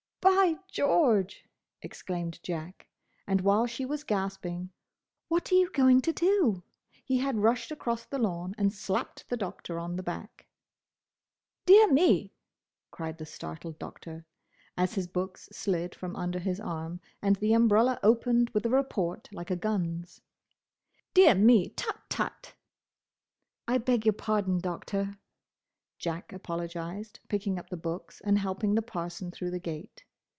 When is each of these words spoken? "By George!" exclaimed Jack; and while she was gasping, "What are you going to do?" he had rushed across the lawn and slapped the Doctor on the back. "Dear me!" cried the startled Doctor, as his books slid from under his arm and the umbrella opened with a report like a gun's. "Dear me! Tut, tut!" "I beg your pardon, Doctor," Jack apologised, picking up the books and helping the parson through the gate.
"By 0.23 0.57
George!" 0.71 1.47
exclaimed 1.81 2.39
Jack; 2.43 2.85
and 3.25 3.41
while 3.41 3.65
she 3.65 3.85
was 3.87 4.03
gasping, 4.03 4.69
"What 5.29 5.51
are 5.51 5.55
you 5.55 5.71
going 5.71 5.99
to 6.01 6.13
do?" 6.13 6.61
he 7.03 7.17
had 7.17 7.37
rushed 7.39 7.71
across 7.71 8.05
the 8.05 8.19
lawn 8.19 8.53
and 8.55 8.71
slapped 8.71 9.27
the 9.29 9.37
Doctor 9.37 9.79
on 9.79 9.95
the 9.95 10.03
back. 10.03 10.45
"Dear 11.65 11.91
me!" 11.91 12.35
cried 12.91 13.17
the 13.17 13.25
startled 13.25 13.79
Doctor, 13.79 14.27
as 14.77 14.93
his 14.93 15.07
books 15.07 15.49
slid 15.51 15.95
from 15.95 16.15
under 16.15 16.37
his 16.37 16.59
arm 16.59 17.01
and 17.19 17.37
the 17.37 17.53
umbrella 17.53 17.99
opened 18.03 18.51
with 18.51 18.63
a 18.67 18.71
report 18.71 19.27
like 19.31 19.49
a 19.49 19.55
gun's. 19.55 20.21
"Dear 21.15 21.33
me! 21.33 21.69
Tut, 21.69 21.99
tut!" 22.09 22.53
"I 23.67 23.79
beg 23.79 24.05
your 24.05 24.13
pardon, 24.13 24.59
Doctor," 24.59 25.17
Jack 25.97 26.31
apologised, 26.31 27.21
picking 27.27 27.57
up 27.57 27.71
the 27.71 27.77
books 27.77 28.21
and 28.21 28.37
helping 28.37 28.75
the 28.75 28.81
parson 28.83 29.31
through 29.31 29.49
the 29.51 29.59
gate. 29.59 30.03